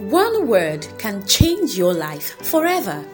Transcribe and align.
One 0.00 0.46
word 0.48 0.86
can 0.96 1.26
change 1.26 1.76
your 1.76 1.92
life 1.92 2.34
forever. 2.42 3.04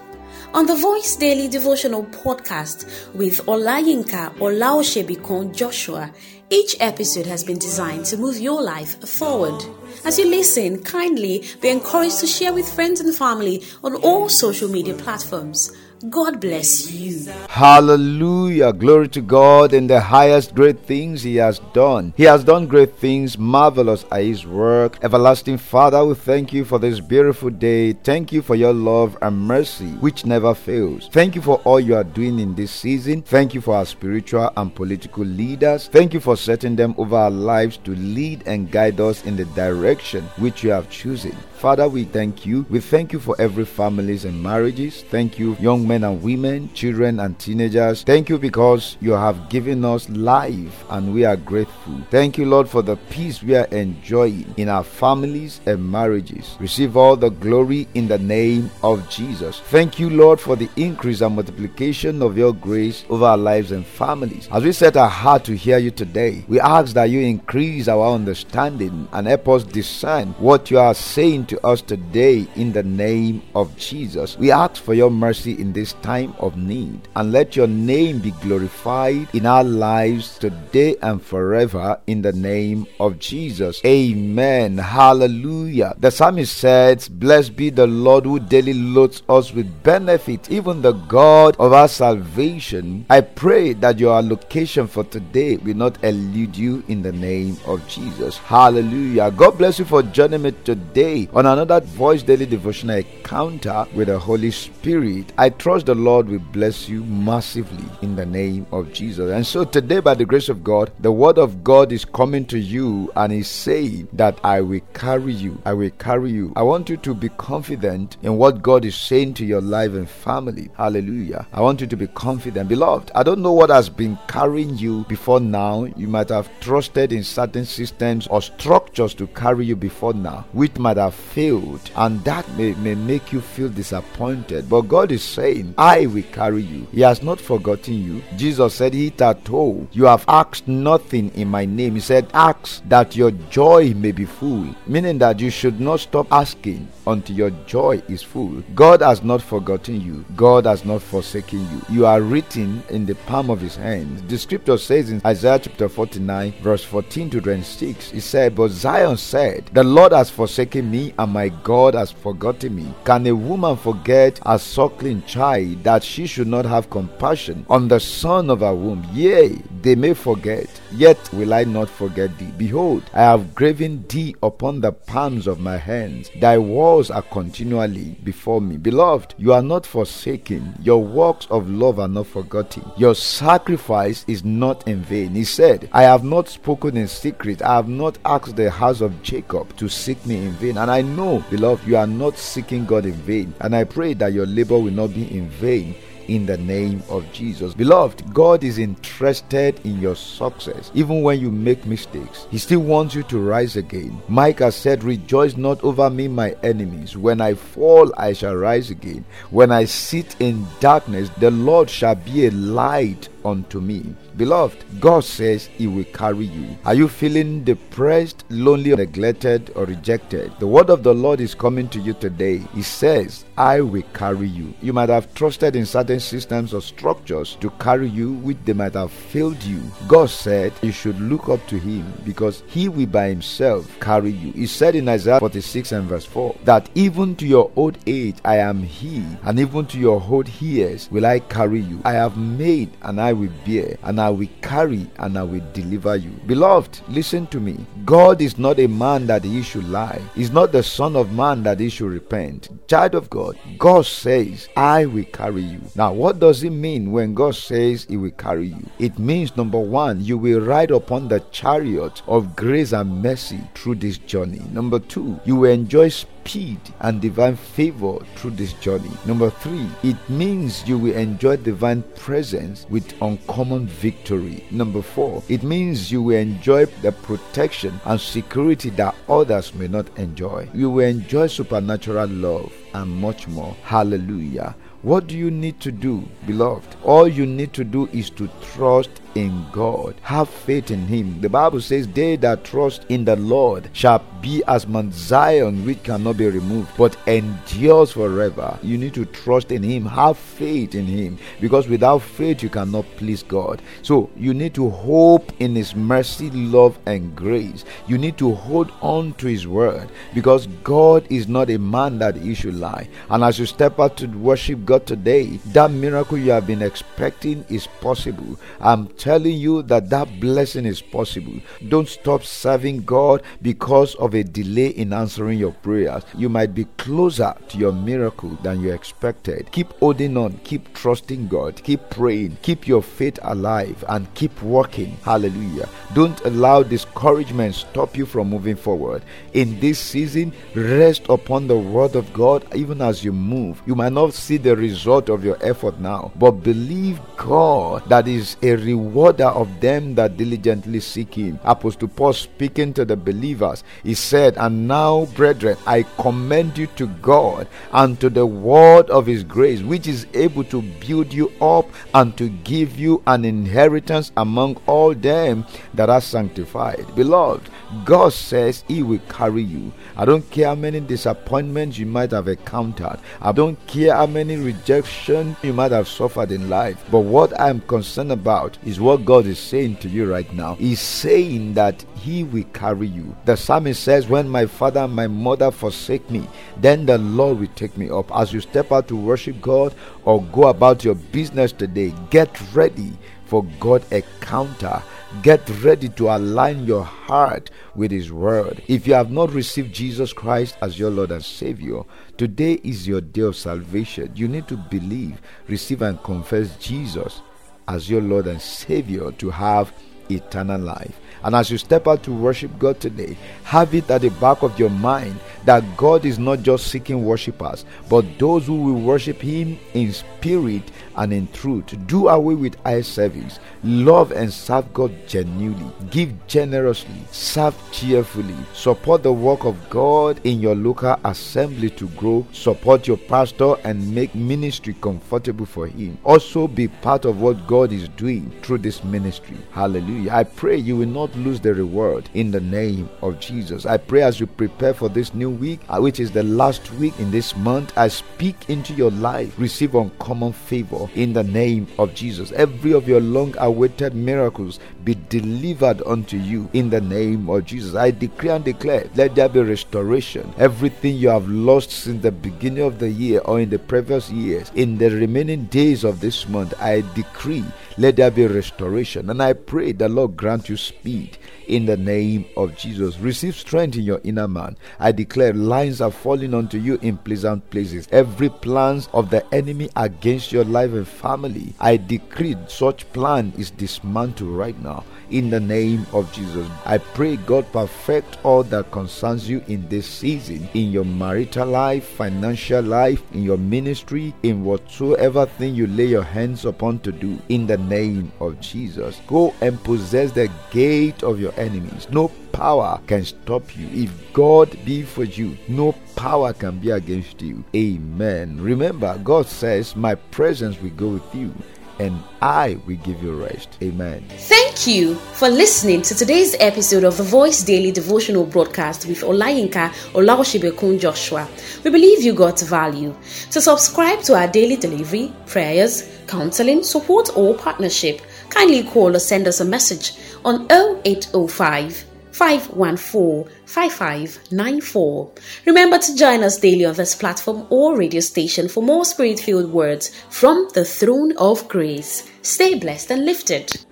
On 0.55 0.67
the 0.67 0.77
Voice 0.77 1.17
Daily 1.17 1.49
Devotional 1.49 2.05
podcast 2.05 2.87
with 3.13 3.45
Olayinka 3.47 4.33
Olaoshebikon 4.37 5.53
Joshua, 5.53 6.13
each 6.49 6.77
episode 6.79 7.27
has 7.27 7.43
been 7.43 7.59
designed 7.59 8.05
to 8.07 8.17
move 8.17 8.39
your 8.39 8.63
life 8.63 9.05
forward. 9.05 9.61
As 10.05 10.17
you 10.17 10.27
listen, 10.31 10.81
kindly 10.85 11.45
be 11.61 11.71
encouraged 11.71 12.21
to 12.21 12.27
share 12.29 12.53
with 12.53 12.73
friends 12.73 13.01
and 13.01 13.13
family 13.13 13.65
on 13.83 13.97
all 13.97 14.29
social 14.29 14.69
media 14.69 14.95
platforms. 14.95 15.73
God 16.11 16.41
bless 16.41 16.93
you. 16.93 17.33
Hallelujah. 17.49 18.73
Glory 18.73 19.09
to 19.09 19.21
God 19.23 19.73
in 19.73 19.87
the 19.87 19.99
highest 19.99 20.55
great 20.55 20.79
things 20.81 21.23
He 21.23 21.37
has 21.37 21.59
done. 21.73 22.13
He 22.17 22.25
has 22.25 22.45
done 22.45 22.67
great 22.67 22.95
things. 22.97 23.39
Marvelous 23.39 24.05
are 24.11 24.21
His 24.21 24.47
work. 24.47 24.99
Everlasting 25.03 25.57
Father, 25.59 26.05
we 26.05 26.15
thank 26.15 26.53
you 26.53 26.65
for 26.65 26.79
this 26.79 27.01
beautiful 27.01 27.51
day. 27.51 27.95
Thank 27.95 28.31
you 28.31 28.43
for 28.43 28.55
your 28.55 28.75
love 28.75 29.17
and 29.23 29.39
mercy, 29.39 29.89
which 30.01 30.27
never 30.27 30.55
fails. 30.55 31.09
Thank 31.11 31.35
you 31.35 31.41
for 31.41 31.57
all 31.65 31.81
you 31.81 31.97
are 31.97 32.05
doing 32.05 32.39
in 32.39 32.55
this 32.55 32.71
season. 32.71 33.23
Thank 33.23 33.55
you 33.55 33.61
for 33.61 33.75
our 33.75 33.87
spiritual 33.87 34.51
and 34.57 34.75
political 34.75 35.25
leaders. 35.25 35.89
Thank 35.89 36.13
you 36.13 36.21
for 36.21 36.37
setting 36.37 36.77
them 36.77 36.95
over 36.99 37.17
our 37.17 37.31
lives 37.31 37.79
to 37.79 37.95
lead 37.95 38.43
and 38.47 38.71
guide 38.71 39.01
us 39.01 39.25
in 39.25 39.37
the 39.37 39.47
direction 39.47 40.25
which 40.37 40.63
you 40.63 40.71
have 40.71 40.91
chosen. 40.91 41.35
Father, 41.55 41.89
we 41.89 42.05
thank 42.05 42.45
you. 42.45 42.67
We 42.69 42.81
thank 42.81 43.15
you 43.15 43.19
for 43.19 43.35
every 43.41 43.65
families 43.65 44.27
and 44.27 44.43
marriages. 44.43 45.03
Thank 45.05 45.39
you, 45.39 45.57
young 45.59 45.89
men 45.89 45.96
and 46.05 46.23
women, 46.23 46.73
children 46.75 47.21
and 47.21 47.39
teenagers. 47.39 48.03
Thank 48.03 48.29
you 48.29 48.39
because 48.39 48.97
you 49.01 49.13
have 49.13 49.49
given 49.49 49.85
us 49.85 50.09
life 50.09 50.85
and 50.91 51.15
we 51.15 51.25
are 51.25 51.37
grateful. 51.37 52.01
Thank 52.11 52.39
you, 52.39 52.47
Lord, 52.47 52.69
for 52.69 52.83
the 52.83 52.97
peace 53.11 53.43
we 53.43 53.57
are 53.57 53.67
enjoying 53.67 54.55
in 54.57 54.69
our 54.69 54.85
families 54.85 55.61
and 55.67 55.91
marriages. 55.91 56.57
Receive 56.61 56.97
all 56.97 57.17
the 57.17 57.31
glory 57.31 57.89
in 57.95 58.09
the 58.09 58.19
name 58.19 58.71
of 58.83 59.09
Jesus. 59.09 59.61
Thank 59.61 59.99
you, 59.99 60.11
Lord, 60.11 60.41
for 60.41 60.57
the 60.57 60.69
increase 60.77 61.21
and 61.21 61.37
multiplication 61.37 62.23
of 62.23 62.37
your 62.37 62.53
grace 62.53 63.05
over 63.09 63.25
our 63.25 63.37
lives 63.37 63.73
and 63.73 63.87
families. 63.87 64.49
As 64.51 64.65
we 64.65 64.73
set 64.73 64.97
our 64.97 65.09
heart 65.09 65.45
to 65.45 65.57
hear 65.57 65.79
you 65.79 65.91
today, 65.91 66.45
we 66.49 66.61
ask 66.61 66.95
that 66.95 67.11
you 67.11 67.21
increase 67.21 67.89
our 67.89 68.15
understanding 68.15 69.09
and 69.13 69.27
help 69.27 69.49
us 69.49 69.65
discern 69.65 70.29
what 70.39 70.71
you 70.71 70.79
are 70.79 70.95
saying 70.95 71.47
to 71.47 71.67
us 71.67 71.83
today 71.83 72.47
in 72.57 72.73
the 72.73 72.83
name 72.83 73.43
of 73.55 73.77
Jesus. 73.77 74.37
We 74.39 74.51
ask 74.51 74.83
for 74.83 74.95
your 74.95 75.11
mercy 75.11 75.53
in 75.53 75.73
this 75.77 75.93
time 76.01 76.35
of 76.39 76.57
need 76.57 77.07
and 77.17 77.31
let 77.31 77.55
your 77.55 77.67
name 77.67 78.19
be 78.19 78.31
glorified 78.41 79.29
in 79.35 79.45
our 79.45 79.63
lives 79.63 80.39
today 80.39 80.97
and 81.03 81.23
forever 81.23 82.01
in 82.07 82.23
the 82.23 82.33
name 82.33 82.87
of 82.99 83.19
Jesus. 83.19 83.83
Amen. 83.85 84.79
Hallelujah. 84.79 85.95
The 85.99 86.11
psalmist 86.11 86.57
says, 86.57 87.11
Blessed 87.11 87.57
be 87.57 87.69
the 87.69 87.87
Lord 87.87 88.25
who 88.25 88.41
daily 88.41 88.73
loads 88.73 89.23
us 89.29 89.53
with 89.53 89.83
benefit, 89.83 90.51
even 90.51 90.81
the 90.81 90.93
God 90.93 91.57
of 91.59 91.75
our 91.75 91.89
salvation. 91.89 93.05
I 93.11 93.21
pray 93.21 93.75
that 93.75 93.99
your 93.99 94.17
allocation 94.17 94.87
for 94.87 95.05
today 95.05 95.59
will 95.59 95.77
not 95.77 96.03
elude 96.03 96.57
you 96.57 96.85
in 96.89 97.03
the 97.03 97.13
name 97.13 97.59
of 97.67 97.87
Jesus. 97.87 98.39
Hallelujah. 98.39 99.31
God 99.31 99.59
bless 99.59 99.79
you 99.79 99.85
for 99.85 100.03
joining 100.03 100.41
me 100.41 100.53
today 100.65 101.29
on 101.35 101.45
another 101.45 101.81
Voice 101.81 102.23
Daily 102.23 102.47
Devotional 102.47 102.97
encounter 102.97 103.87
with 103.95 104.09
the 104.09 104.19
Holy 104.19 104.51
Spirit. 104.51 105.35
I 105.37 105.51
trust 105.67 105.87
the 105.87 105.95
Lord 105.97 106.29
will 106.29 106.39
bless 106.39 106.89
you 106.89 107.03
massively 107.03 107.85
in 108.01 108.15
the 108.15 108.25
name 108.25 108.69
of 108.71 108.93
Jesus. 108.93 109.33
And 109.33 109.45
so 109.45 109.65
today, 109.65 109.99
by 109.99 110.15
the 110.15 110.25
grace 110.25 110.49
of 110.49 110.63
God, 110.63 110.93
the 111.01 111.11
Word 111.11 111.39
of 111.39 111.65
God 111.65 111.91
is 111.91 112.05
coming 112.05 112.45
to 112.45 112.57
you 112.57 113.11
and 113.17 113.33
is 113.33 113.49
saying 113.49 114.07
that 114.13 114.39
I 114.45 114.61
will 114.61 114.79
carry 114.95 115.33
you. 115.33 115.61
I 115.65 115.73
will 115.73 115.91
carry 115.99 116.31
you. 116.31 116.53
I 116.55 116.63
want 116.63 116.89
you 116.89 116.97
to 116.99 117.15
be 117.15 117.31
confident 117.31 118.17
in 118.23 118.37
what 118.37 118.63
God 118.63 118.85
is 118.85 118.95
saying 118.95 119.35
to 119.35 119.45
your 119.45 119.61
life 119.61 119.91
and 119.95 120.09
family. 120.09 120.71
Hallelujah. 120.77 121.49
I 121.53 121.63
want 121.63 121.81
you 121.81 121.89
to 121.89 121.97
be 121.97 122.07
confident. 122.07 122.69
Beloved, 122.69 123.11
I 123.17 123.25
don't 123.25 123.43
know 123.43 123.53
what 123.53 123.71
has 123.71 123.89
been 123.89 124.17
carrying 124.29 124.79
you 124.79 125.05
before 125.09 125.41
now. 125.41 125.87
You 125.97 126.07
might 126.07 126.29
have 126.29 126.49
trusted 126.61 127.13
in 127.13 127.25
certain 127.25 127.65
systems 127.65 128.29
or 128.29 128.41
structures 128.41 129.15
to 129.15 129.27
carry 129.27 129.67
you 129.67 129.75
before 129.75 130.15
now, 130.15 130.47
which 130.53 130.79
might 130.79 130.97
have 130.97 131.17
failed, 131.17 131.91
and 131.97 132.23
that 132.23 132.49
may, 132.57 132.75
may 132.75 132.95
make 132.95 133.33
you 133.33 133.41
feel 133.41 133.69
disappointed. 133.69 134.71
But 134.71 134.83
God 134.83 135.11
is 135.11 135.25
saying, 135.25 135.56
I 135.79 136.07
will 136.07 136.23
carry 136.33 136.63
you. 136.63 136.87
He 136.93 137.01
has 137.03 137.23
not 137.23 137.41
forgotten 137.41 137.95
you. 137.95 138.23
Jesus 138.37 138.75
said, 138.75 138.95
He 138.95 139.11
that 139.11 139.45
told, 139.45 139.89
You 139.93 140.05
have 140.05 140.25
asked 140.29 140.69
nothing 140.69 141.31
in 141.35 141.49
my 141.49 141.65
name. 141.65 141.95
He 141.95 142.01
said, 142.01 142.31
Ask 142.35 142.83
that 142.89 143.17
your 143.17 143.31
joy 143.51 143.95
may 143.95 144.13
be 144.13 144.25
full, 144.25 144.75
meaning 144.87 145.19
that 145.19 145.41
you 145.41 145.51
should 145.51 145.81
not 145.81 146.01
stop 146.01 146.27
asking 146.33 146.89
until 147.07 147.37
your 147.37 147.51
joy 147.67 148.03
is 148.09 148.23
full. 148.23 148.63
God 148.75 149.01
has 149.01 149.23
not 149.23 149.43
forgotten 149.43 150.01
you, 150.01 150.25
God 150.35 150.67
has 150.67 150.85
not 150.85 151.03
forsaken 151.03 151.61
you. 151.61 151.83
You 151.89 152.07
are 152.07 152.21
written 152.21 152.83
in 152.91 153.07
the 153.07 153.15
palm 153.27 153.51
of 153.51 153.61
His 153.61 153.77
hand. 153.77 154.29
The 154.29 154.39
scripture 154.39 154.79
says 154.79 155.11
in 155.11 155.23
Isaiah 155.25 155.59
chapter 155.59 155.89
49, 155.89 156.55
verse 156.63 156.85
14 156.85 157.31
to 157.31 157.41
26, 157.41 158.11
He 158.11 158.21
said, 158.21 158.55
But 158.55 158.71
Zion 158.71 159.17
said, 159.17 159.71
The 159.73 159.85
Lord 159.85 160.13
has 160.13 160.31
forsaken 160.31 160.91
me 160.91 161.15
and 161.19 161.33
my 161.33 161.49
God 161.49 161.95
has 161.95 162.11
forgotten 162.11 162.75
me. 162.75 162.95
Can 163.05 163.27
a 163.27 163.35
woman 163.35 163.77
forget 163.77 164.41
a 164.45 164.59
suckling 164.59 165.23
child 165.23 165.46
that 165.83 166.03
she 166.03 166.27
should 166.27 166.47
not 166.47 166.65
have 166.65 166.91
compassion 166.91 167.65
on 167.69 167.89
the 167.89 168.01
son 168.01 168.51
of 168.51 168.61
her 168.61 168.75
womb? 168.75 169.07
Yea, 169.13 169.49
they 169.83 169.95
may 169.95 170.15
forget, 170.15 170.69
yet 170.93 171.19
will 171.33 171.55
I 171.55 171.65
not 171.65 171.89
forget 171.89 172.37
thee. 172.39 172.53
Behold, 172.57 173.03
I 173.13 173.23
have 173.23 173.55
graven 173.55 174.05
thee 174.09 174.35
upon 174.43 174.81
the 174.81 174.93
palms 174.93 175.47
of 175.47 175.61
my 175.61 175.77
hands. 175.77 176.31
Thy 176.41 176.59
walls 176.59 177.11
are 177.11 177.23
continually 177.23 178.17
before 178.25 178.61
me. 178.61 178.77
Beloved, 178.77 179.35
you 179.39 179.53
are 179.53 179.63
not 179.63 179.87
forsaken. 179.87 180.75
Your 180.83 181.03
works 181.03 181.47
of 181.51 181.69
love 181.69 181.99
are 181.99 182.09
not 182.09 182.27
forgotten. 182.27 182.91
Your 182.97 183.15
sacrifice 183.15 184.25
is 184.27 184.45
not 184.45 184.87
in 184.89 185.03
vain. 185.03 185.35
He 185.35 185.45
said, 185.45 185.89
I 185.93 186.03
have 186.03 186.25
not 186.25 186.49
spoken 186.49 186.97
in 186.97 187.09
secret. 187.09 187.63
I 187.63 187.77
have 187.77 187.89
not 187.89 188.19
asked 188.25 188.57
the 188.57 188.71
house 188.71 189.01
of 189.01 189.23
Jacob 189.23 189.77
to 189.77 189.89
seek 189.89 190.25
me 190.27 190.37
in 190.47 190.53
vain. 190.53 190.79
And 190.79 190.91
I 190.91 191.03
know, 191.03 191.45
beloved, 191.51 191.87
you 191.87 191.97
are 191.97 192.07
not 192.07 192.39
seeking 192.39 192.87
God 192.87 193.07
in 193.07 193.13
vain. 193.13 193.55
And 193.61 193.75
I 193.75 193.85
pray 193.85 194.15
that 194.15 194.33
your 194.33 194.47
labor 194.47 194.79
will 194.79 194.93
not 194.93 195.15
be 195.15 195.25
in 195.37 195.49
vain 195.49 195.95
in 196.29 196.47
the 196.47 196.59
name 196.59 197.03
of 197.09 197.31
Jesus. 197.33 197.75
Beloved, 197.75 198.33
God 198.33 198.65
is 198.65 198.79
interested 198.79 199.81
in 199.85 200.01
your 200.01 200.17
success. 200.17 200.91
Even 200.95 201.23
when 201.23 201.41
you 201.41 201.51
make 201.51 201.87
mistakes, 201.87 202.47
He 202.51 202.59
still 202.59 202.81
wants 202.81 203.15
you 203.15 203.23
to 203.25 203.39
rise 203.39 203.77
again. 203.77 204.21
Micah 204.29 204.73
said, 204.73 205.05
Rejoice 205.05 205.57
not 205.57 205.83
over 205.83 206.11
me, 206.11 206.29
my 206.29 206.57
enemies. 206.63 207.17
When 207.17 207.41
I 207.41 207.55
fall, 207.55 208.13
I 208.17 208.33
shall 208.33 208.55
rise 208.55 208.91
again. 208.91 209.25
When 209.51 209.71
I 209.71 209.85
sit 209.85 210.37
in 210.41 210.67
darkness, 210.81 211.31
the 211.39 211.51
Lord 211.51 211.91
shall 211.91 212.15
be 212.15 212.47
a 212.47 212.51
light 212.51 213.29
unto 213.45 213.81
me. 213.81 214.15
Beloved, 214.37 214.85
God 215.01 215.25
says 215.25 215.67
He 215.67 215.87
will 215.87 216.05
carry 216.05 216.45
you. 216.45 216.77
Are 216.85 216.95
you 216.95 217.09
feeling 217.09 217.65
depressed, 217.65 218.45
lonely, 218.51 218.95
neglected, 218.95 219.73
or 219.75 219.87
rejected? 219.87 220.53
The 220.59 220.67
word 220.67 220.91
of 220.91 221.03
the 221.03 221.15
Lord 221.15 221.41
is 221.41 221.55
coming 221.55 221.89
to 221.89 222.01
you 222.01 222.13
today. 222.13 222.59
He 222.75 222.83
says, 222.83 223.47
I 223.57 223.81
will 223.81 224.03
carry 224.13 224.49
you. 224.49 224.75
You 224.83 224.93
might 224.93 225.09
have 225.09 225.33
trusted 225.35 225.75
in 225.75 225.87
certain 225.87 226.21
systems 226.21 226.75
or 226.75 226.83
structures 226.83 227.57
to 227.61 227.71
carry 227.71 228.09
you, 228.09 228.35
which 228.35 228.59
they 228.67 228.75
might 228.75 228.93
have 228.93 229.11
failed 229.11 229.63
you. 229.65 229.81
God 230.07 230.29
said 230.29 230.75
you 230.83 230.93
should 230.93 231.19
look 231.19 231.49
up 231.49 231.67
to 231.69 231.79
Him 231.79 232.13
because 232.25 232.63
He 232.67 232.89
will 232.91 233.07
by 233.07 233.29
Himself 233.29 233.89
carry 234.01 234.33
you. 234.33 234.53
He 234.53 234.67
said 234.67 234.95
in 234.95 235.09
Isaiah 235.09 235.41
46 235.41 235.93
and 235.93 236.09
verse 236.09 236.27
4 236.27 236.57
that 236.65 236.91
even 236.95 237.37
to 237.37 237.47
your 237.47 237.71
old 237.77 237.97
age 238.07 238.37
I 238.45 238.57
am 238.59 238.83
He, 238.83 239.25
and 239.45 239.59
even 239.59 239.87
to 239.87 239.99
your 239.99 240.23
old 240.23 240.49
years 240.61 241.11
will 241.11 241.25
I 241.25 241.41
carry 241.41 241.81
you. 241.81 242.01
I 242.05 242.13
have 242.13 242.37
made 242.37 242.91
and 243.03 243.19
I 243.21 243.33
will 243.33 243.53
bear, 243.65 243.97
and 244.03 244.21
I 244.21 244.26
will 244.31 244.49
carry, 244.63 245.09
and 245.19 245.39
I 245.39 245.43
will 245.43 245.65
deliver 245.73 246.17
you. 246.17 246.31
Beloved, 246.47 247.01
listen 247.09 247.47
to 247.49 247.61
me. 247.61 247.87
God 248.05 248.41
is 248.41 248.59
not 248.59 248.79
a 248.79 248.87
man 248.87 249.27
that 249.27 249.45
he 249.45 249.63
should 249.63 249.89
lie, 249.89 250.21
He's 250.35 250.51
not 250.51 250.73
the 250.73 250.83
Son 250.83 251.17
of 251.17 251.33
Man 251.33 251.63
that 251.65 251.81
he 251.81 251.89
should 251.89 252.11
repent. 252.11 252.69
Child 252.89 253.15
of 253.15 253.31
God, 253.31 253.59
God 253.79 254.07
says, 254.07 254.69
I 254.77 255.07
will 255.07 255.25
carry 255.25 255.63
you. 255.63 255.81
Now, 255.95 256.13
what 256.13 256.39
does 256.39 256.63
it 256.63 256.71
mean 256.71 257.13
when 257.13 257.35
God 257.35 257.55
says 257.55 258.05
He 258.09 258.17
will 258.17 258.31
carry 258.33 258.69
you? 258.69 258.87
It 258.99 259.19
means, 259.19 259.57
number 259.57 259.79
one, 259.79 260.25
you 260.25 260.39
will 260.39 260.61
ride 260.61 260.91
upon 260.91 261.29
the 261.29 261.41
chariot 261.51 262.23
of 262.27 262.55
grace 262.57 262.93
and 262.93 263.23
mercy 263.23 263.61
through 263.75 263.97
this 263.97 264.19
journey. 264.19 264.63
Number 264.73 264.99
two, 264.99 265.41
you 265.45 265.57
will 265.57 265.71
enjoy 265.71 266.09
speed 266.47 266.79
and 267.01 267.21
divine 267.21 267.57
favor 267.57 268.19
through 268.37 268.53
this 268.53 268.73
journey. 268.75 269.11
Number 269.27 269.51
three, 269.51 269.89
it 270.03 270.17
means 270.29 270.87
you 270.87 270.99
will 270.99 271.15
enjoy 271.15 271.57
divine 271.57 272.03
presence 272.15 272.87
with 272.89 273.21
uncommon 273.21 273.87
victory. 273.87 274.65
Number 274.71 275.03
four, 275.03 275.43
it 275.49 275.63
means 275.63 276.13
you 276.13 276.23
will 276.23 276.39
enjoy 276.39 276.87
the 277.03 277.13
protection 277.13 278.01
and 278.05 278.21
security 278.21 278.91
that 278.91 279.15
others 279.29 279.75
may 279.75 279.89
not 279.89 280.07
enjoy. 280.19 280.69
You 280.73 280.91
will 280.91 281.07
enjoy 281.07 281.49
supernatural 281.49 282.29
love 282.29 282.73
and 282.95 283.11
much 283.11 283.49
more. 283.49 283.75
Hallelujah. 283.83 284.77
What 285.03 285.27
do 285.27 285.37
you 285.37 285.51
need 285.51 285.81
to 285.81 285.93
do, 285.93 286.27
beloved? 286.47 286.97
All 287.05 287.29
you 287.29 287.47
need 287.47 287.73
to 287.75 287.85
do 287.85 288.07
is 288.13 288.31
to 288.31 288.49
trust 288.61 289.11
in 289.37 289.67
God. 289.71 290.15
Have 290.23 290.49
faith 290.49 290.91
in 290.91 291.07
Him. 291.07 291.41
The 291.41 291.49
Bible 291.49 291.81
says, 291.81 292.09
They 292.09 292.37
that 292.37 292.65
trust 292.65 293.05
in 293.09 293.25
the 293.25 293.37
Lord 293.37 293.91
shall 293.93 294.25
be 294.41 294.63
as 294.67 294.87
Mount 294.87 295.13
Zion, 295.13 295.85
which 295.85 296.03
cannot 296.03 296.39
be 296.39 296.47
removed, 296.47 296.91
but 296.97 297.17
endures 297.29 298.13
forever. 298.13 298.79
You 298.83 298.97
need 298.97 299.15
to 299.15 299.27
trust 299.27 299.71
in 299.71 299.83
Him. 299.83 300.07
Have 300.07 300.39
faith 300.39 300.95
in 300.95 301.05
Him. 301.05 301.39
Because 301.61 301.87
without 301.87 302.23
faith, 302.23 302.63
you 302.63 302.71
cannot 302.71 303.05
please 303.17 303.43
God. 303.43 303.83
So 304.03 304.31
you 304.37 304.55
need 304.55 304.75
to 304.75 304.89
hope 304.89 305.53
in 305.61 305.75
His 305.75 305.95
mercy, 305.95 306.51
love, 306.51 306.99
and 307.07 307.37
grace. 307.37 307.85
You 308.09 308.17
need 308.17 308.39
to 308.39 308.55
hold 308.55 308.91
on 309.03 309.35
to 309.35 309.47
His 309.47 309.67
word. 309.67 310.09
Because 310.35 310.67
God 310.83 311.27
is 311.31 311.47
not 311.47 311.71
a 311.71 311.79
man 311.79 312.19
that 312.21 312.37
He 312.37 312.55
should 312.55 312.77
lie. 312.77 313.09
And 313.29 313.45
as 313.45 313.59
you 313.59 313.67
step 313.67 314.01
out 314.01 314.17
to 314.17 314.27
worship 314.29 314.85
God 314.87 315.07
today, 315.07 315.59
that 315.67 315.91
miracle 315.91 316.39
you 316.39 316.53
have 316.53 316.67
been 316.67 316.83
expecting 316.83 317.65
is 317.69 317.87
possible. 317.87 318.59
I'm 318.81 319.09
telling 319.27 319.59
you 319.59 319.83
that 319.83 320.09
that 320.09 320.39
blessing 320.39 320.87
is 320.87 321.03
possible. 321.03 321.55
Don't 321.89 322.09
stop 322.09 322.45
serving 322.45 323.03
God 323.03 323.43
because 323.61 324.15
of 324.15 324.35
a 324.35 324.45
delay 324.45 324.91
in 324.91 325.13
answering 325.13 325.59
your 325.59 325.73
prayers. 325.73 326.23
You 326.39 326.49
might 326.49 326.77
be 326.77 326.85
closer 326.97 327.53
to 327.71 327.77
your 327.77 327.91
miracle 327.91 328.51
than 328.63 328.81
you 328.81 328.93
expected. 328.93 329.73
Keep 329.73 329.91
holding 329.99 330.37
on, 330.37 330.59
keep 330.59 330.95
trusting 330.95 331.49
God, 331.49 331.83
keep 331.83 332.09
praying, 332.09 332.59
keep 332.63 332.87
your 332.87 333.03
faith 333.03 333.41
alive, 333.43 334.05
and 334.09 334.33
keep 334.35 334.63
working. 334.63 335.17
Hallelujah. 335.25 335.89
Don't 336.15 336.41
allow 336.43 336.85
discouragement 336.85 337.75
stop 337.75 338.17
you 338.17 338.27
from 338.27 338.49
moving 338.49 338.77
forward. 338.77 339.25
In 339.55 339.81
this 339.81 339.99
season, 339.99 340.53
rest 340.77 341.23
upon 341.29 341.67
the 341.67 341.77
word 341.77 342.15
of 342.15 342.33
God 342.33 342.65
even 342.77 343.03
as 343.03 343.25
you 343.25 343.33
move. 343.33 343.83
You 343.87 343.97
might 343.97 344.13
not 344.13 344.35
see 344.35 344.57
the 344.57 344.77
result 344.77 345.29
of 345.31 345.45
your 345.45 345.59
effort 345.65 345.99
now, 345.99 346.31
but 346.37 346.53
believe 346.63 347.19
God 347.37 348.09
that 348.09 348.29
is 348.29 348.57
a 348.63 348.77
rewarder 349.17 349.47
of 349.47 349.81
them 349.81 350.15
that 350.15 350.37
diligently 350.37 351.01
seek 351.01 351.35
Him. 351.35 351.59
Apostle 351.65 352.09
Paul 352.09 352.35
speaking 352.35 352.93
to 352.93 353.05
the 353.07 353.17
believers, 353.17 353.83
he 354.03 354.13
said, 354.13 354.59
And 354.59 354.87
now, 354.87 355.25
brethren, 355.35 355.79
I 355.87 356.03
commend 356.19 356.77
you 356.77 356.87
to 356.97 357.07
God 357.07 357.67
and 357.93 358.21
to 358.21 358.29
the 358.29 358.45
word 358.45 359.09
of 359.09 359.25
His 359.25 359.43
grace, 359.43 359.81
which 359.81 360.07
is 360.07 360.27
able 360.35 360.65
to 360.65 360.83
build 360.83 361.33
you 361.33 361.51
up 361.63 361.89
and 362.13 362.37
to 362.37 362.51
give 362.51 362.99
you 362.99 363.23
an 363.27 363.47
inheritance 363.47 364.33
among 364.37 364.77
all 364.87 365.15
them 365.15 365.65
that 365.95 366.11
are 366.11 366.21
sanctified. 366.21 367.07
Beloved, 367.15 367.71
God 368.05 368.35
says 368.35 368.85
He 368.87 369.03
will 369.03 369.21
carry 369.31 369.63
you. 369.63 369.93
I 370.19 370.25
don't 370.25 370.49
care 370.51 370.69
how 370.69 370.75
many 370.75 371.01
disappointments 371.01 371.99
you 371.99 372.07
might 372.07 372.31
have 372.31 372.49
encountered. 372.49 373.19
I 373.43 373.53
don't 373.53 373.79
care 373.87 374.15
how 374.15 374.27
many 374.27 374.57
rejection 374.57 375.55
you 375.63 375.75
might 375.75 375.93
have 375.93 376.09
suffered 376.09 376.51
in 376.53 376.71
life. 376.71 377.05
But 377.11 377.21
what 377.21 377.59
I'm 377.61 377.83
concerned 377.83 378.33
about 378.33 378.79
is 378.83 378.99
what 378.99 379.27
God 379.27 379.45
is 379.45 379.59
saying 379.59 379.97
to 379.99 380.09
you 380.09 380.31
right 380.31 380.51
now. 380.55 380.77
He's 380.77 381.01
saying 381.01 381.75
that 381.75 382.03
He 382.17 382.45
will 382.45 382.65
carry 382.73 383.09
you. 383.09 383.37
The 383.45 383.57
psalmist 383.57 384.03
says, 384.03 384.27
When 384.27 384.49
my 384.49 384.65
father 384.65 385.01
and 385.01 385.13
my 385.13 385.27
mother 385.27 385.71
forsake 385.71 386.31
me, 386.31 386.49
then 386.79 387.05
the 387.05 387.19
Lord 387.19 387.59
will 387.59 387.67
take 387.77 387.97
me 387.99 388.09
up. 388.09 388.35
As 388.35 388.55
you 388.55 388.61
step 388.61 388.93
out 388.93 389.09
to 389.09 389.17
worship 389.17 389.61
God 389.61 389.95
or 390.25 390.43
go 390.45 390.69
about 390.69 391.05
your 391.05 391.15
business 391.15 391.73
today, 391.73 392.15
get 392.31 392.59
ready 392.75 393.13
for 393.45 393.65
God 393.79 394.03
encounter 394.11 395.03
Get 395.43 395.69
ready 395.83 396.09
to 396.11 396.29
align 396.29 396.85
your 396.85 397.03
heart 397.03 397.71
with 397.97 398.13
His 398.13 398.31
Word. 398.33 398.81
If 398.87 399.09
you 399.09 399.15
have 399.15 399.31
not 399.31 399.53
received 399.53 399.93
Jesus 399.93 400.33
Christ 400.33 400.77
as 400.81 401.01
your 401.01 401.11
Lord 401.11 401.33
and 401.33 401.45
Savior, 401.45 402.03
today 402.39 402.75
is 402.85 403.09
your 403.09 403.21
day 403.21 403.43
of 403.43 403.57
salvation. 403.57 404.31
You 404.37 404.47
need 404.47 404.69
to 404.69 404.77
believe, 404.77 405.41
receive, 405.67 406.03
and 406.03 406.23
confess 406.23 406.77
Jesus 406.77 407.41
as 407.89 408.09
your 408.09 408.21
Lord 408.23 408.47
and 408.47 408.63
Savior 408.63 409.33
to 409.33 409.51
have 409.51 409.93
eternal 410.31 410.81
life. 410.81 411.19
And 411.43 411.55
as 411.55 411.71
you 411.71 411.79
step 411.79 412.09
out 412.09 412.23
to 412.25 412.33
worship 412.33 412.77
God 412.79 412.99
today, 412.99 413.37
have 413.65 413.95
it 413.95 414.11
at 414.11 414.23
the 414.23 414.31
back 414.31 414.63
of 414.63 414.79
your 414.79 414.91
mind 414.91 415.39
that 415.65 415.85
God 415.97 416.25
is 416.25 416.39
not 416.39 416.63
just 416.63 416.89
seeking 416.89 417.25
worshippers, 417.25 417.85
but 418.09 418.25
those 418.39 418.67
who 418.67 418.75
will 418.83 419.01
worship 419.01 419.41
Him 419.41 419.79
in 419.95 420.13
spirit 420.13 420.83
and 421.17 421.33
in 421.33 421.47
truth. 421.53 421.95
Do 422.07 422.29
away 422.29 422.55
with 422.55 422.77
eye 422.85 423.03
service. 423.03 423.59
Love 423.85 424.33
and 424.33 424.53
serve 424.53 424.93
God 424.93 425.13
genuinely. 425.27 425.93
Give 426.11 426.33
generously. 426.47 427.15
Serve 427.31 427.77
cheerfully. 427.93 428.57
Support 428.73 429.23
the 429.23 429.33
work 429.33 429.65
of 429.65 429.77
God 429.91 430.41
in 430.45 430.61
your 430.61 430.75
local 430.75 431.19
assembly 431.25 431.91
to 431.91 432.09
grow. 432.11 432.47
Support 432.53 433.07
your 433.07 433.19
pastor 433.19 433.75
and 433.85 434.15
make 434.15 434.35
ministry 434.35 434.95
comfortable 435.01 435.67
for 435.67 435.87
him. 435.87 436.19
Also 436.25 436.67
be 436.67 436.89
part 436.89 437.25
of 437.25 437.41
what 437.41 437.67
God 437.67 437.93
is 437.93 438.09
doing 438.11 438.51
through 438.63 438.79
this 438.79 439.05
ministry. 439.05 439.57
Hallelujah. 439.71 440.16
I 440.17 440.45
pray 440.45 440.77
you 440.77 440.97
will 440.97 441.07
not 441.07 441.35
lose 441.37 441.61
the 441.61 441.75
reward 441.75 442.29
in 442.33 442.51
the 442.51 442.61
name 442.61 443.09
of 443.23 443.39
Jesus. 443.39 443.85
I 443.85 443.99
pray 443.99 444.23
as 444.23 444.41
you 444.41 444.47
prepare 444.47 444.95
for 444.95 445.09
this 445.09 445.35
new 445.35 445.51
week, 445.51 445.81
uh, 445.89 446.01
which 446.01 446.21
is 446.21 446.31
the 446.31 446.43
last 446.43 446.91
week 446.95 447.19
in 447.19 447.31
this 447.31 447.55
month, 447.55 447.97
I 447.97 448.09
speak 448.09 448.57
into 448.69 448.95
your 448.95 449.11
life. 449.11 449.59
Receive 449.59 449.95
uncommon 449.95 450.53
favor 450.53 451.09
in 451.15 451.33
the 451.33 451.43
name 451.43 451.87
of 451.99 452.15
Jesus. 452.15 452.51
Every 452.53 452.93
of 452.93 453.07
your 453.07 453.21
long 453.21 453.55
awaited 453.59 454.15
miracles 454.15 454.81
be 455.05 455.17
delivered 455.29 456.03
unto 456.07 456.37
you 456.37 456.69
in 456.73 456.91
the 456.91 457.01
name 457.01 457.49
of 457.51 457.65
Jesus. 457.65 457.95
I 457.95 458.11
decree 458.11 458.51
and 458.51 458.65
declare, 458.65 459.09
let 459.15 459.35
there 459.35 459.49
be 459.49 459.61
restoration. 459.61 460.53
Everything 460.59 461.17
you 461.17 461.29
have 461.29 461.49
lost 461.49 461.91
since 461.91 462.23
the 462.23 462.33
beginning 462.33 462.85
of 462.85 462.99
the 462.99 463.11
year 463.11 463.41
or 463.41 463.61
in 463.61 463.71
the 463.71 463.79
previous 463.79 464.31
years, 464.31 464.73
in 464.75 464.99
the 464.99 465.11
remaining 465.11 465.65
days 465.67 466.05
of 466.05 466.21
this 466.21 466.49
month, 466.49 466.75
I 466.81 467.03
decree, 467.15 467.65
let 467.99 468.17
there 468.17 468.31
be 468.31 468.47
restoration. 468.47 469.31
And 469.31 469.43
I 469.43 469.55
pray 469.55 469.93
the 469.93 470.09
Lord 470.09 470.37
grant 470.37 470.69
you 470.69 470.77
speed 470.77 471.39
in 471.67 471.87
the 471.87 471.97
name 471.97 472.45
of 472.57 472.77
Jesus. 472.77 473.19
Receive 473.19 473.57
strength 473.57 473.97
in 473.97 474.03
your 474.03 474.21
inner 474.23 474.49
man. 474.49 474.77
I 475.01 475.13
declare 475.13 475.53
lines 475.53 476.01
are 476.01 476.11
falling 476.11 476.55
onto 476.55 476.79
you 476.79 476.99
in 477.03 477.17
pleasant 477.19 477.69
places. 477.71 478.07
Every 478.13 478.51
plans 478.51 479.09
of 479.13 479.31
the 479.31 479.47
enemy 479.55 479.89
against 479.97 480.53
your 480.53 480.65
life 480.65 480.93
and 480.93 481.09
family, 481.09 481.75
I 481.81 481.97
decree 481.97 482.57
such 482.69 483.11
plan 483.13 483.53
is 483.57 483.71
dismantled 483.71 484.51
right 484.51 484.79
now 484.83 485.05
in 485.31 485.51
the 485.51 485.61
name 485.61 486.07
of 486.13 486.33
Jesus. 486.33 486.69
I 486.85 486.99
pray 486.99 487.37
God 487.37 487.71
perfect 487.73 488.39
all 488.43 488.63
that 488.65 488.91
concerns 488.91 489.49
you 489.49 489.63
in 489.69 489.89
this 489.89 490.07
season, 490.07 490.69
in 490.75 490.91
your 490.91 491.05
marital 491.05 491.69
life, 491.69 492.05
financial 492.05 492.83
life, 492.83 493.23
in 493.33 493.43
your 493.43 493.59
ministry, 493.59 494.35
in 494.43 494.65
whatsoever 494.65 495.47
thing 495.47 495.75
you 495.75 495.87
lay 495.87 496.07
your 496.07 496.23
hands 496.23 496.65
upon 496.65 497.01
to 497.01 497.13
do, 497.13 497.39
in 497.49 497.67
the 497.67 497.79
name 497.79 498.33
of 498.41 498.61
Jesus. 498.61 499.21
Go 499.27 499.55
and 499.61 499.83
possess 499.85 500.33
the 500.33 500.51
gate 500.71 501.23
of 501.23 501.41
your 501.41 501.53
enemies. 501.59 502.09
No 502.11 502.29
power 502.53 503.01
can 503.07 503.25
stop 503.25 503.77
you. 503.77 503.89
If 503.93 504.33
God 504.33 504.77
be 504.85 505.03
for 505.03 505.25
you, 505.25 505.57
no 505.69 505.93
power 506.15 506.53
can 506.53 506.79
be 506.79 506.91
against 506.91 507.43
you. 507.43 507.65
Amen. 507.75 508.61
Remember, 508.61 509.19
God 509.23 509.47
says, 509.47 509.95
My 509.97 510.15
presence 510.15 510.81
will 510.81 510.91
go 510.91 511.09
with 511.09 511.35
you 511.35 511.53
and 511.99 512.23
I 512.43 512.79
will 512.87 512.97
give 512.97 513.23
you 513.23 513.35
rest. 513.35 513.77
Amen. 513.83 514.25
Thank 514.29 514.87
you 514.87 515.15
for 515.15 515.49
listening 515.49 516.03
to 516.03 516.15
today's 516.15 516.55
episode 516.61 517.05
of 517.05 517.17
the 517.17 517.23
Voice 517.23 517.63
Daily 517.63 517.93
Devotional 517.93 518.45
Broadcast 518.45 519.07
with 519.07 519.23
Olayinka 519.23 519.91
Olawashibekun 520.13 521.01
Joshua. 521.01 521.49
We 521.85 521.91
believe 521.91 522.23
you 522.23 522.35
got 522.35 522.61
value. 522.61 523.15
To 523.51 523.61
subscribe 523.61 524.23
to 524.23 524.35
our 524.35 524.49
daily 524.49 524.77
delivery, 524.77 525.33
prayers, 525.47 526.09
counseling, 526.27 526.83
support, 526.83 527.31
or 527.37 527.55
partnership, 527.55 528.21
kindly 528.51 528.85
call 528.85 529.15
or 529.15 529.19
send 529.19 529.47
us 529.47 529.61
a 529.61 529.65
message 529.65 530.13
on 530.45 530.67
0805 530.71 532.06
514 532.37 533.51
5594. 533.65 535.31
Remember 535.65 535.99
to 535.99 536.15
join 536.15 536.43
us 536.43 536.59
daily 536.59 536.85
on 536.85 536.95
this 536.95 537.15
platform 537.15 537.67
or 537.71 537.97
radio 537.97 538.21
station 538.21 538.69
for 538.69 538.83
more 538.83 539.07
spirit 539.07 539.41
filled 539.41 539.73
words 539.73 540.11
from 540.29 540.69
the 540.75 540.85
throne 540.85 541.35
of 541.39 541.67
grace. 541.67 542.31
Stay 542.43 542.75
blessed 542.75 543.11
and 543.11 543.25
lifted. 543.25 543.86